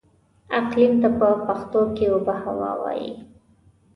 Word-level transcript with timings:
اقليم 0.59 0.93
ته 1.01 1.09
په 1.19 1.27
پښتو 1.45 1.81
کې 1.95 2.05
اوبههوا 2.13 2.71
وايي. 2.81 3.11